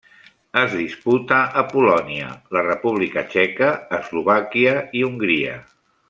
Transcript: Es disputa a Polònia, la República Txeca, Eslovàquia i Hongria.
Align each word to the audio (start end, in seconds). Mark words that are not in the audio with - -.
Es 0.61 0.71
disputa 0.77 1.41
a 1.61 1.65
Polònia, 1.73 2.29
la 2.57 2.63
República 2.69 3.23
Txeca, 3.33 3.69
Eslovàquia 4.01 4.73
i 5.01 5.05
Hongria. 5.11 5.53